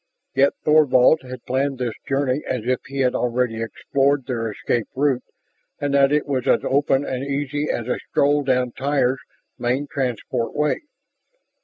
Yet 0.33 0.53
Thorvald 0.65 1.21
had 1.21 1.45
planned 1.45 1.77
this 1.77 1.93
journey 2.09 2.41
as 2.49 2.61
if 2.65 2.79
he 2.87 3.01
had 3.01 3.13
already 3.13 3.61
explored 3.61 4.25
their 4.25 4.49
escape 4.49 4.87
route 4.95 5.21
and 5.79 5.93
that 5.93 6.11
it 6.11 6.25
was 6.25 6.47
as 6.47 6.61
open 6.63 7.05
and 7.05 7.23
easy 7.23 7.69
as 7.69 7.87
a 7.87 7.99
stroll 8.09 8.41
down 8.41 8.71
Tyr's 8.71 9.19
main 9.59 9.85
transport 9.85 10.55
way. 10.55 10.79